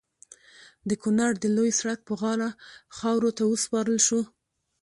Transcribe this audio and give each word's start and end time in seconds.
د 0.89 0.91
کونړ 1.01 1.31
د 1.39 1.45
لوی 1.55 1.71
سړک 1.79 1.99
پر 2.07 2.13
غاړه 2.21 2.49
خاورو 2.97 3.29
ته 3.37 3.43
وسپارل 3.51 3.97
شو. 4.07 4.21